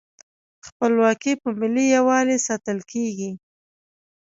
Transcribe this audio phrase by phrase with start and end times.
[0.67, 3.31] خپلواکي په ملي یووالي ساتل کیږي.